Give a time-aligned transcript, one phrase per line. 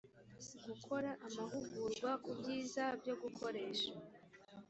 [0.67, 3.91] gukora amahugurwa ku byiza byo gukoresha